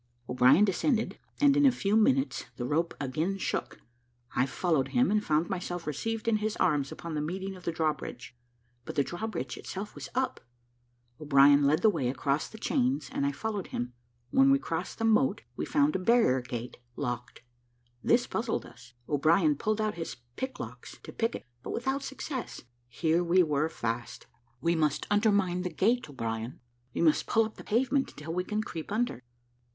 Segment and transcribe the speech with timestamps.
[0.27, 3.81] O'Brien descended, and in a few minutes the rope again shook;
[4.35, 7.71] I followed him, and found myself received in his arms upon the meeting of the
[7.71, 8.35] drawbridge;
[8.83, 10.39] but the drawbridge itself was up.
[11.19, 13.93] O'Brien led the way across the chains, and I followed him.
[14.31, 17.43] When we had crossed the moat, we found a barrier gate locked;
[18.03, 18.95] this puzzled us.
[19.07, 24.25] O'Brien pulled out his picklocks to pick it, but without success; here we were fast.
[24.61, 26.59] "We must undermine the gate, O'Brien;
[26.91, 29.21] we must pull up the pavement until we can creep under."